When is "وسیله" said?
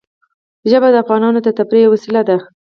1.93-2.21